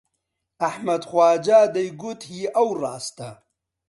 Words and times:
ئەحمەد 0.63 1.03
خواجا 1.09 1.59
دەیگوت 1.75 2.21
هی 2.31 2.43
ئەو 2.55 2.69
ڕاستە 2.81 3.29